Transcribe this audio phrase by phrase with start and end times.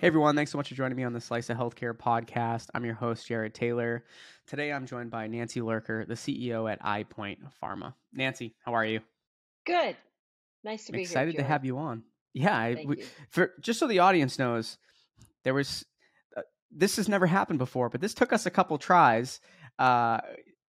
[0.00, 2.68] Hey everyone, thanks so much for joining me on the Slice of Healthcare podcast.
[2.72, 4.04] I'm your host, Jared Taylor.
[4.46, 7.94] Today I'm joined by Nancy Lurker, the CEO at EyePoint Pharma.
[8.12, 9.00] Nancy, how are you?
[9.66, 9.96] Good.
[10.62, 11.42] Nice to I'm be excited here.
[11.42, 12.04] to have you on.
[12.32, 13.04] Yeah, I, we, you.
[13.30, 14.78] for just so the audience knows,
[15.42, 15.84] there was
[16.36, 19.40] uh, this has never happened before, but this took us a couple tries,
[19.80, 20.20] uh,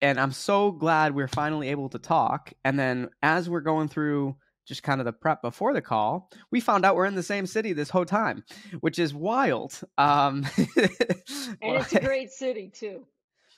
[0.01, 2.51] and I'm so glad we're finally able to talk.
[2.65, 4.37] And then as we're going through
[4.69, 7.45] just kind of the prep before the call, we found out we're in the same
[7.47, 8.43] city this whole time,
[8.79, 9.81] which is wild.
[9.97, 10.45] Um,
[11.61, 13.05] And it's a great city too.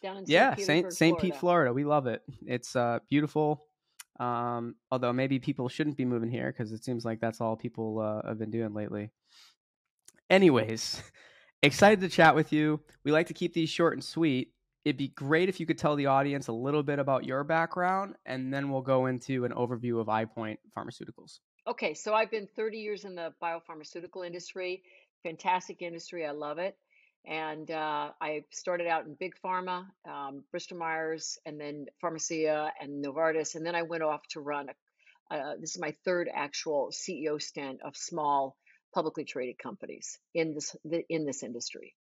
[0.01, 0.91] Down in yeah, St.
[0.91, 1.39] Saint Pete, Florida.
[1.39, 1.73] Florida.
[1.73, 2.23] We love it.
[2.47, 3.65] It's uh, beautiful.
[4.20, 7.99] Um, although maybe people shouldn't be moving here because it seems like that's all people
[7.99, 9.12] uh, have been doing lately.
[10.29, 11.03] Anyways,
[11.63, 12.79] excited to chat with you.
[13.03, 14.53] We like to keep these short and sweet.
[14.84, 18.15] It'd be great if you could tell the audience a little bit about your background,
[18.26, 21.40] and then we'll go into an overview of EyePoint Pharmaceuticals.
[21.68, 24.82] Okay, so I've been 30 years in the biopharmaceutical industry.
[25.24, 26.26] Fantastic industry.
[26.26, 26.76] I love it.
[27.26, 33.05] And uh, I started out in big pharma, um, Bristol Myers, and then Pharmacia and
[33.05, 33.54] Novartis.
[33.54, 37.40] And then I went off to run, a, uh, this is my third actual CEO
[37.40, 38.57] stint of small
[38.96, 40.76] publicly traded companies in this,
[41.09, 41.93] in this industry.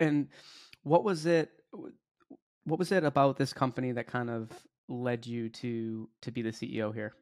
[0.00, 0.28] And
[0.82, 1.50] what was it?
[2.64, 4.50] What was it about this company that kind of
[4.88, 7.14] led you to to be the CEO here?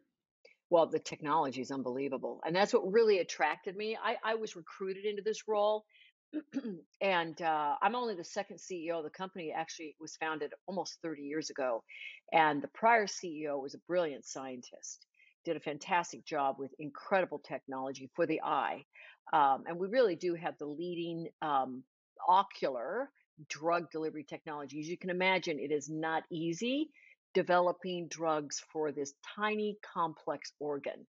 [0.71, 2.41] Well, the technology is unbelievable.
[2.47, 3.99] And that's what really attracted me.
[4.03, 5.85] I, I was recruited into this role.
[7.03, 9.53] and uh, I'm only the second CEO of the company.
[9.55, 11.85] Actually, was founded almost 30 years ago.
[12.33, 15.05] And the prior CEO was a brilliant scientist,
[15.45, 18.87] did a fantastic job with incredible technology for the eye.
[19.35, 21.85] Um, and we really do have the leading um,
[22.29, 23.11] ocular
[23.49, 24.81] drug delivery technology.
[24.81, 26.91] As you can imagine, it is not easy
[27.35, 31.07] developing drugs for this tiny complex organ.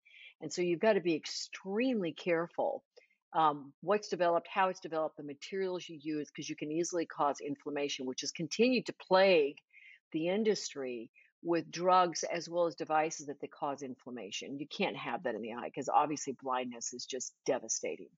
[0.41, 2.83] And so you've got to be extremely careful
[3.33, 7.41] um, what's developed, how it's developed, the materials you use, because you can easily cause
[7.41, 9.57] inflammation, which has continued to plague
[10.13, 11.11] the industry
[11.43, 14.59] with drugs as well as devices that they cause inflammation.
[14.59, 18.09] You can't have that in the eye because obviously blindness is just devastating.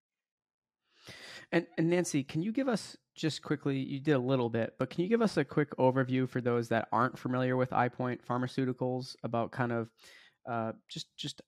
[1.53, 3.79] And, and Nancy, can you give us just quickly?
[3.79, 6.69] You did a little bit, but can you give us a quick overview for those
[6.69, 9.91] that aren't familiar with EyePoint Pharmaceuticals about kind of
[10.51, 11.43] uh, just just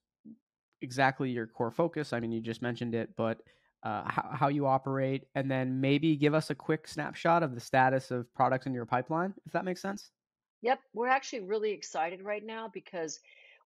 [0.82, 2.12] exactly your core focus?
[2.12, 3.40] I mean, you just mentioned it, but
[3.82, 7.60] uh, how, how you operate, and then maybe give us a quick snapshot of the
[7.60, 10.10] status of products in your pipeline, if that makes sense.
[10.62, 13.20] Yep, we're actually really excited right now because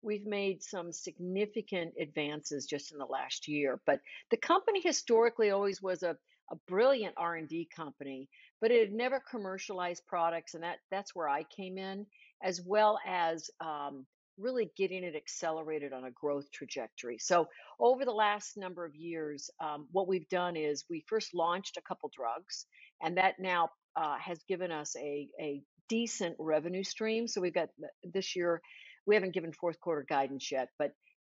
[0.04, 3.80] we've made some significant advances just in the last year.
[3.86, 4.00] But
[4.30, 6.16] the company historically always was a,
[6.52, 8.28] a brilliant R&D company,
[8.60, 12.06] but it had never commercialized products, and that that's where I came in,
[12.42, 14.06] as well as um,
[14.38, 17.18] really getting it accelerated on a growth trajectory.
[17.18, 17.48] So
[17.80, 21.82] over the last number of years, um, what we've done is we first launched a
[21.82, 22.66] couple drugs,
[23.02, 27.28] and that now uh, has given us a a decent revenue stream.
[27.28, 27.68] So we've got
[28.04, 28.60] this year,
[29.06, 30.92] we haven't given fourth quarter guidance yet, but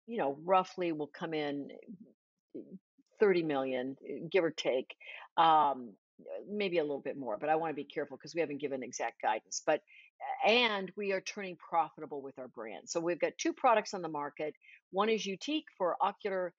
[0.08, 1.70] you know, roughly will come in
[3.20, 3.96] 30 million,
[4.32, 4.96] give or take.
[5.38, 5.94] Um,
[6.50, 8.84] maybe a little bit more, but I want to be careful because we haven't given
[8.84, 9.62] exact guidance.
[9.66, 9.82] But
[10.46, 12.88] and we are turning profitable with our brand.
[12.88, 14.54] So we've got two products on the market.
[14.92, 16.54] One is Yutiq for ocular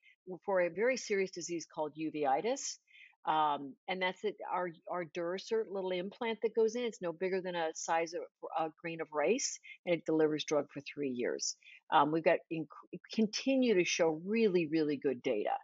[0.44, 2.78] for a very serious disease called uveitis.
[3.26, 4.36] Um, and that's it.
[4.52, 6.84] Our our Durasert little implant that goes in.
[6.84, 8.22] It's no bigger than a size of
[8.58, 11.56] a grain of rice, and it delivers drug for three years.
[11.92, 12.66] Um, we've got inc-
[13.12, 15.56] continue to show really really good data,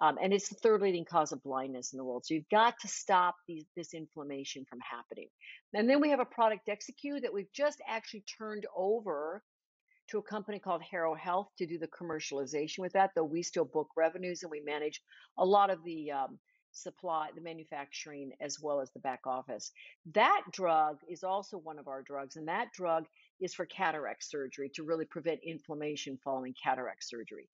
[0.00, 2.26] um, and it's the third leading cause of blindness in the world.
[2.26, 5.28] So you've got to stop these, this inflammation from happening.
[5.72, 9.42] And then we have a product Dexycu that we've just actually turned over
[10.10, 13.10] to a company called Harrow Health to do the commercialization with that.
[13.16, 15.02] Though we still book revenues and we manage
[15.38, 16.38] a lot of the um,
[16.76, 19.72] supply, the manufacturing, as well as the back office.
[20.12, 23.06] That drug is also one of our drugs, and that drug
[23.40, 27.48] is for cataract surgery to really prevent inflammation following cataract surgery.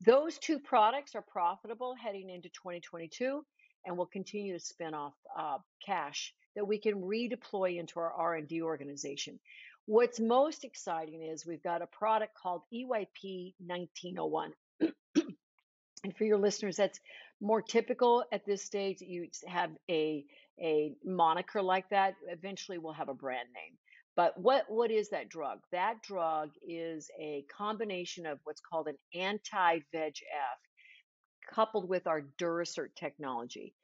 [0.00, 3.44] Those two products are profitable heading into 2022,
[3.86, 8.62] and will continue to spin off uh, cash that we can redeploy into our R&D
[8.62, 9.38] organization.
[9.86, 14.52] What's most exciting is we've got a product called EYP 1901.
[16.04, 17.00] And for your listeners, that's
[17.40, 20.24] more typical at this stage you have a
[20.58, 22.14] a moniker like that.
[22.28, 23.76] Eventually, we'll have a brand name.
[24.16, 25.58] But what what is that drug?
[25.72, 30.22] That drug is a combination of what's called an anti-VEGF
[31.54, 33.74] coupled with our Durasert technology.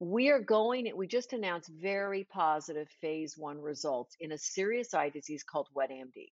[0.00, 5.10] We are going, we just announced very positive phase one results in a serious eye
[5.10, 6.30] disease called wet AMD.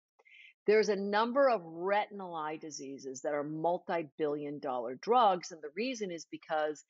[0.71, 6.13] There's a number of retinal eye diseases that are multi-billion dollar drugs and the reason
[6.13, 6.85] is because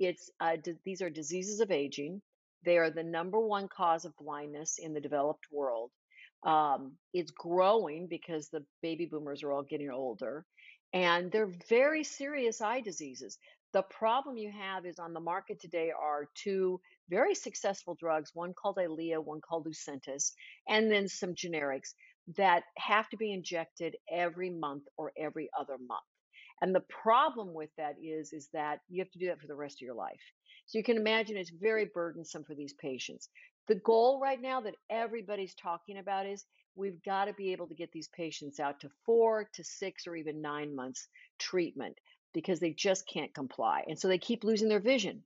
[0.00, 2.20] it's uh, these are diseases of aging.
[2.64, 5.92] They are the number one cause of blindness in the developed world.
[6.42, 10.44] Um, it's growing because the baby boomers are all getting older
[10.92, 13.38] and they're very serious eye diseases.
[13.72, 18.52] The problem you have is on the market today are two very successful drugs one
[18.52, 20.32] called Eylea, one called Lucentis,
[20.68, 21.94] and then some generics
[22.36, 26.02] that have to be injected every month or every other month.
[26.60, 29.54] And the problem with that is, is that you have to do that for the
[29.54, 30.20] rest of your life.
[30.66, 33.28] So you can imagine it's very burdensome for these patients.
[33.68, 36.44] The goal right now that everybody's talking about is
[36.76, 40.14] we've got to be able to get these patients out to four to six or
[40.14, 41.08] even nine months
[41.38, 41.98] treatment
[42.32, 43.82] because they just can't comply.
[43.88, 45.22] And so they keep losing their vision.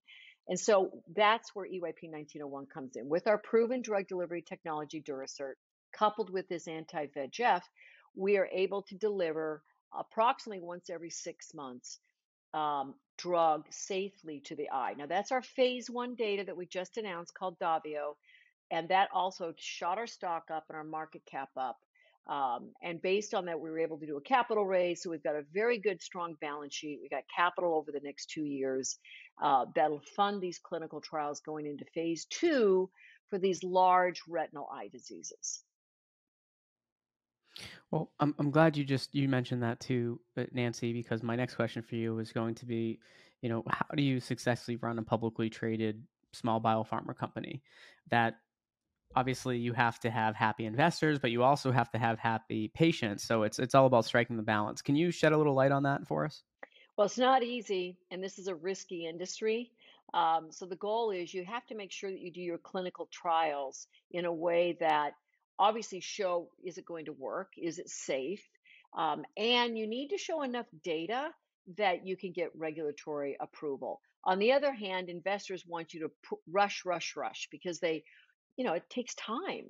[0.48, 3.08] And so that's where EYP 1901 comes in.
[3.08, 5.54] With our proven drug delivery technology, Durasert,
[5.98, 7.62] coupled with this anti VEGF,
[8.14, 9.62] we are able to deliver
[9.96, 11.98] approximately once every six months
[12.54, 14.94] um, drug safely to the eye.
[14.96, 18.16] Now, that's our phase one data that we just announced called Davio.
[18.70, 21.78] And that also shot our stock up and our market cap up.
[22.28, 25.02] Um, and based on that, we were able to do a capital raise.
[25.02, 26.98] So we've got a very good, strong balance sheet.
[27.00, 28.98] We've got capital over the next two years
[29.40, 32.90] uh, that'll fund these clinical trials going into phase two
[33.28, 35.62] for these large retinal eye diseases.
[37.90, 41.54] Well, I'm I'm glad you just you mentioned that too, uh, Nancy, because my next
[41.54, 42.98] question for you is going to be,
[43.42, 47.62] you know, how do you successfully run a publicly traded small biopharma company
[48.10, 48.36] that
[49.14, 53.24] obviously you have to have happy investors, but you also have to have happy patients.
[53.24, 54.82] So it's it's all about striking the balance.
[54.82, 56.42] Can you shed a little light on that for us?
[56.96, 59.70] Well, it's not easy, and this is a risky industry.
[60.14, 63.08] Um, so the goal is you have to make sure that you do your clinical
[63.12, 65.12] trials in a way that
[65.58, 67.52] obviously show is it going to work?
[67.56, 68.42] Is it safe?
[68.96, 71.30] Um, and you need to show enough data
[71.76, 74.00] that you can get regulatory approval.
[74.24, 78.04] On the other hand, investors want you to rush, rush, rush because they,
[78.56, 79.66] you know, it takes time.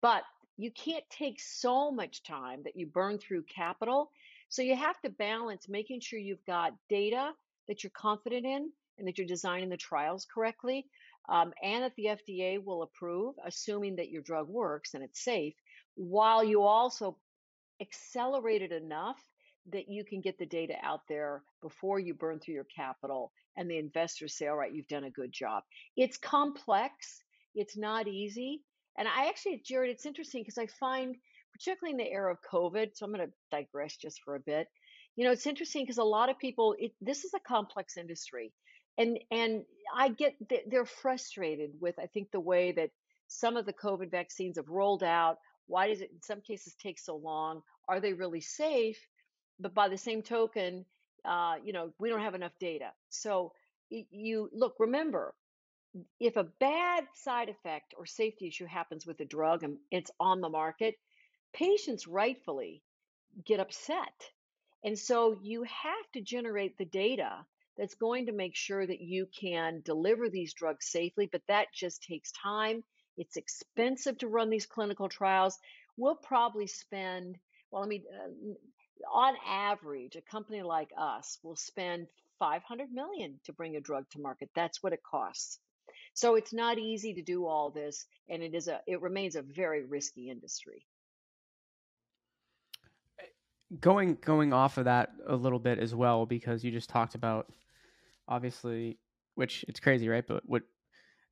[0.00, 0.22] But
[0.56, 4.10] you can't take so much time that you burn through capital.
[4.48, 7.32] So you have to balance making sure you've got data
[7.68, 10.86] that you're confident in and that you're designing the trials correctly
[11.28, 15.54] um, and that the FDA will approve, assuming that your drug works and it's safe,
[15.94, 17.16] while you also
[17.80, 19.18] accelerate it enough
[19.70, 23.70] that you can get the data out there before you burn through your capital and
[23.70, 25.62] the investors say, all right, you've done a good job.
[25.96, 27.22] It's complex,
[27.54, 28.62] it's not easy.
[28.96, 31.16] And I actually, Jared, it's interesting because I find,
[31.52, 34.68] particularly in the era of COVID, so I'm going to digress just for a bit.
[35.16, 38.52] You know, it's interesting because a lot of people, it, this is a complex industry
[38.98, 39.64] and and
[39.94, 40.36] I get
[40.66, 42.90] they're frustrated with I think the way that
[43.28, 45.38] some of the COVID vaccines have rolled out.
[45.66, 47.62] Why does it in some cases take so long?
[47.88, 48.98] Are they really safe?
[49.60, 50.84] But by the same token,
[51.24, 52.90] uh, you know, we don't have enough data.
[53.10, 53.52] So
[53.90, 55.34] you look, remember,
[56.20, 60.40] if a bad side effect or safety issue happens with a drug and it's on
[60.40, 60.94] the market,
[61.52, 62.82] patients rightfully
[63.44, 64.14] get upset.
[64.84, 67.44] And so you have to generate the data
[67.78, 72.02] that's going to make sure that you can deliver these drugs safely, but that just
[72.02, 72.82] takes time.
[73.16, 75.56] It's expensive to run these clinical trials.
[75.96, 77.36] We'll probably spend,
[77.70, 78.54] well, I mean, uh,
[79.12, 82.08] on average, a company like us will spend
[82.40, 84.50] 500 million to bring a drug to market.
[84.54, 85.60] That's what it costs.
[86.14, 89.42] So it's not easy to do all this, and it is a it remains a
[89.42, 90.84] very risky industry.
[93.80, 97.52] Going going off of that a little bit as well, because you just talked about
[98.28, 98.98] obviously,
[99.34, 100.26] which it's crazy, right?
[100.26, 100.62] But what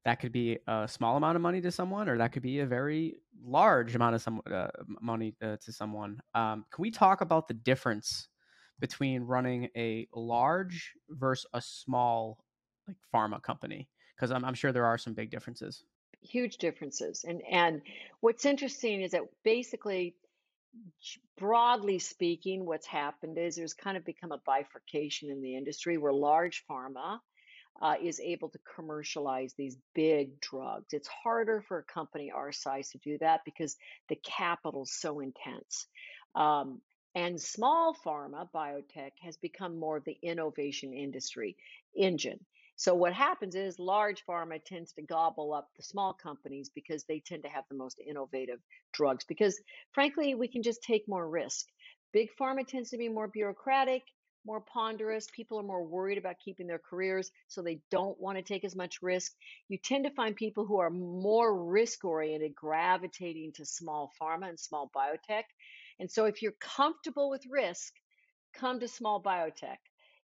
[0.04, 2.66] that could be a small amount of money to someone, or that could be a
[2.66, 4.68] very large amount of some uh,
[5.00, 6.20] money uh, to someone.
[6.32, 8.28] Um, can we talk about the difference
[8.78, 12.38] between running a large versus a small
[12.86, 13.88] like pharma company?
[14.14, 15.82] Because I'm, I'm sure there are some big differences.
[16.22, 17.82] Huge differences, and and
[18.20, 20.14] what's interesting is that basically
[21.38, 26.12] broadly speaking, what's happened is there's kind of become a bifurcation in the industry where
[26.12, 27.18] large pharma
[27.82, 30.92] uh, is able to commercialize these big drugs.
[30.92, 33.76] It's harder for a company our size to do that because
[34.08, 35.86] the capital's so intense.
[36.34, 36.80] Um,
[37.14, 41.56] and small pharma, biotech, has become more of the innovation industry
[41.96, 42.44] engine.
[42.76, 47.20] So what happens is large pharma tends to gobble up the small companies because they
[47.20, 48.60] tend to have the most innovative
[48.92, 49.58] drugs because
[49.92, 51.66] frankly we can just take more risk.
[52.12, 54.02] Big pharma tends to be more bureaucratic,
[54.44, 55.26] more ponderous.
[55.34, 58.76] People are more worried about keeping their careers, so they don't want to take as
[58.76, 59.32] much risk.
[59.68, 64.60] You tend to find people who are more risk oriented gravitating to small pharma and
[64.60, 65.44] small biotech.
[65.98, 67.92] And so if you're comfortable with risk,
[68.54, 69.78] come to small biotech.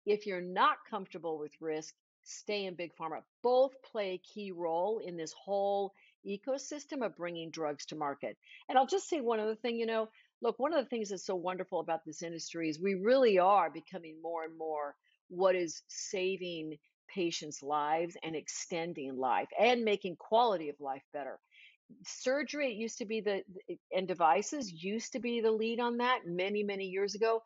[0.05, 1.93] If you're not comfortable with risk,
[2.29, 3.21] stay in big pharma.
[3.43, 5.93] Both play a key role in this whole
[6.27, 8.37] ecosystem of bringing drugs to market.
[8.67, 10.09] And I'll just say one other thing, you know,
[10.41, 13.69] look, one of the things that's so wonderful about this industry is we really are
[13.69, 14.95] becoming more and more
[15.29, 16.77] what is saving
[17.13, 21.39] patients' lives and extending life and making quality of life better.
[22.05, 23.41] Surgery it used to be the
[23.91, 27.41] and devices used to be the lead on that many many years ago.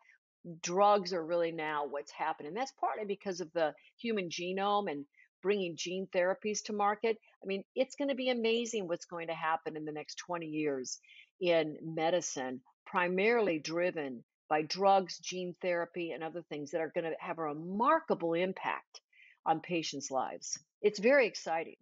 [0.62, 2.54] Drugs are really now what's happening.
[2.54, 5.06] That's partly because of the human genome and
[5.42, 7.18] bringing gene therapies to market.
[7.42, 10.46] I mean, it's going to be amazing what's going to happen in the next 20
[10.46, 10.98] years
[11.40, 17.16] in medicine, primarily driven by drugs, gene therapy, and other things that are going to
[17.18, 19.00] have a remarkable impact
[19.46, 20.58] on patients' lives.
[20.82, 21.76] It's very exciting.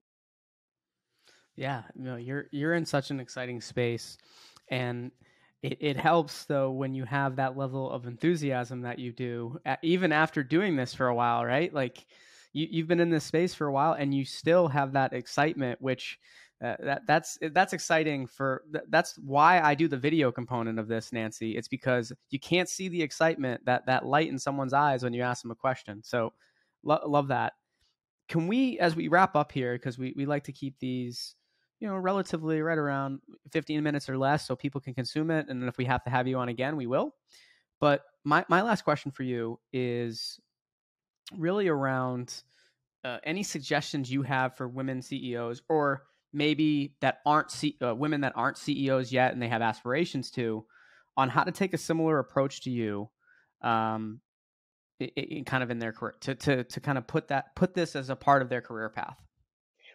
[1.55, 4.17] Yeah, no, you're you're in such an exciting space,
[4.69, 5.11] and
[5.63, 10.13] it, it helps though when you have that level of enthusiasm that you do, even
[10.13, 11.73] after doing this for a while, right?
[11.73, 12.07] Like
[12.53, 15.81] you, you've been in this space for a while, and you still have that excitement,
[15.81, 16.19] which
[16.65, 21.13] uh, that that's that's exciting for that's why I do the video component of this,
[21.13, 21.57] Nancy.
[21.57, 25.23] It's because you can't see the excitement that that light in someone's eyes when you
[25.23, 26.03] ask them a question.
[26.05, 26.33] So
[26.83, 27.55] lo- love that.
[28.29, 31.35] Can we, as we wrap up here, because we we like to keep these
[31.83, 33.19] you know, relatively right around
[33.51, 35.49] 15 minutes or less so people can consume it.
[35.49, 37.17] And if we have to have you on again, we will.
[37.81, 40.39] But my, my last question for you is
[41.37, 42.33] really around
[43.03, 48.21] uh, any suggestions you have for women CEOs or maybe that aren't C- uh, women
[48.21, 50.65] that aren't CEOs yet and they have aspirations to
[51.17, 53.11] on how to take a similar approach to you
[53.61, 54.21] um,
[55.01, 57.75] in, in kind of in their career to, to, to kind of put that, put
[57.75, 59.21] this as a part of their career path.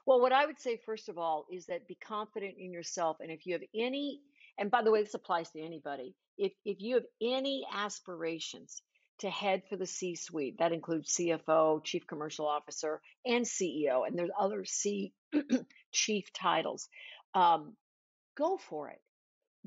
[0.08, 3.18] Well, what I would say, first of all, is that be confident in yourself.
[3.20, 4.22] And if you have any,
[4.58, 8.82] and by the way, this applies to anybody, if, if you have any aspirations
[9.20, 14.18] to head for the C suite, that includes CFO, Chief Commercial Officer, and CEO, and
[14.18, 15.12] there's other C
[15.92, 16.88] chief titles,
[17.34, 17.74] um,
[18.38, 19.02] go for it.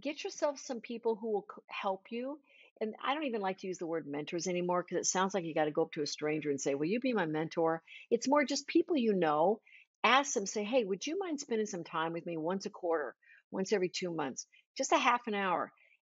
[0.00, 2.40] Get yourself some people who will help you.
[2.80, 5.44] And I don't even like to use the word mentors anymore because it sounds like
[5.44, 7.82] you got to go up to a stranger and say, Will you be my mentor?
[8.10, 9.60] It's more just people you know
[10.04, 13.14] ask them, say, hey, would you mind spending some time with me once a quarter,
[13.50, 15.72] once every two months, just a half an hour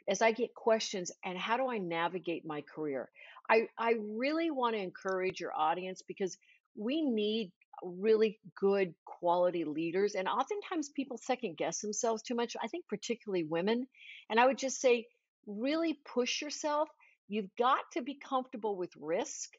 [0.08, 3.10] as I get questions and how do I navigate my career?
[3.50, 6.38] I, I really want to encourage your audience because
[6.76, 7.52] we need
[7.84, 10.16] really good quality leaders.
[10.16, 12.56] And oftentimes people second guess themselves too much.
[12.62, 13.88] I think particularly women.
[14.30, 15.06] And I would just say,
[15.48, 16.90] really push yourself.
[17.28, 19.50] You've got to be comfortable with risk.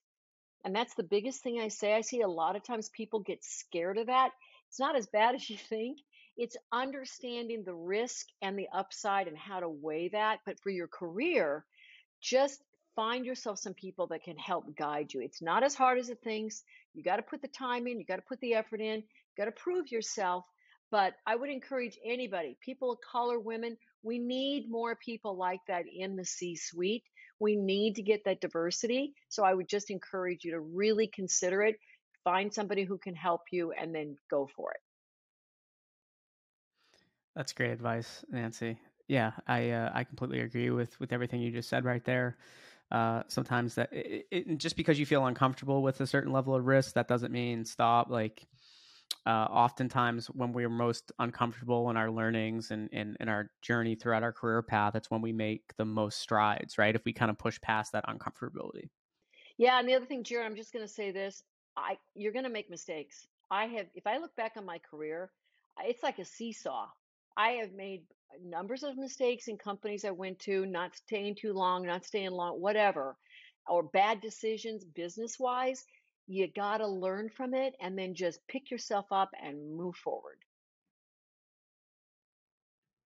[0.65, 1.95] And that's the biggest thing I say.
[1.95, 4.31] I see a lot of times people get scared of that.
[4.69, 5.99] It's not as bad as you think.
[6.37, 10.41] It's understanding the risk and the upside and how to weigh that.
[10.45, 11.65] But for your career,
[12.21, 12.63] just
[12.95, 15.21] find yourself some people that can help guide you.
[15.21, 16.63] It's not as hard as it thinks.
[16.95, 19.37] You got to put the time in, you got to put the effort in, you
[19.37, 20.45] got to prove yourself.
[20.91, 25.85] But I would encourage anybody, people of color, women, we need more people like that
[25.93, 27.03] in the C suite.
[27.39, 29.15] We need to get that diversity.
[29.29, 31.77] So I would just encourage you to really consider it,
[32.25, 34.81] find somebody who can help you, and then go for it.
[37.35, 38.79] That's great advice, Nancy.
[39.09, 42.37] Yeah, I uh, I completely agree with with everything you just said right there.
[42.91, 46.67] Uh, sometimes that it, it, just because you feel uncomfortable with a certain level of
[46.67, 48.09] risk, that doesn't mean stop.
[48.11, 48.47] Like
[49.27, 54.33] uh, oftentimes when we're most uncomfortable in our learnings and in, our journey throughout our
[54.33, 56.95] career path, that's when we make the most strides, right?
[56.95, 58.89] If we kind of push past that uncomfortability.
[59.59, 61.43] Yeah, and the other thing, Jared, I'm just going to say this:
[61.77, 63.27] I you're going to make mistakes.
[63.51, 65.31] I have, if I look back on my career,
[65.85, 66.87] it's like a seesaw.
[67.37, 68.03] I have made
[68.45, 72.61] numbers of mistakes in companies I went to, not staying too long, not staying long,
[72.61, 73.17] whatever,
[73.69, 75.85] or bad decisions business wise
[76.27, 80.39] you got to learn from it and then just pick yourself up and move forward.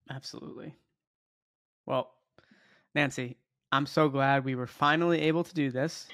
[0.10, 0.76] Absolutely.
[1.86, 2.12] Well,
[2.96, 3.38] Nancy,
[3.72, 6.08] I'm so glad we were finally able to do this.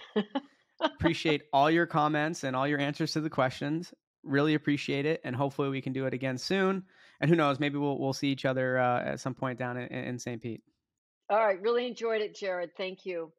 [0.82, 3.94] appreciate all your comments and all your answers to the questions.
[4.24, 6.84] Really appreciate it, and hopefully we can do it again soon.
[7.20, 9.88] And who knows, maybe we'll we'll see each other uh, at some point down in,
[9.88, 10.42] in St.
[10.42, 10.62] Pete.
[11.30, 12.72] All right, really enjoyed it, Jared.
[12.78, 13.34] Thank you.